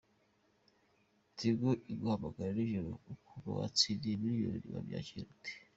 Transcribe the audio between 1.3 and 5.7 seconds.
Tigo Iguhamagara n’ijoro, ukumva watsindiye "miliyoni wabyakiriye ute?.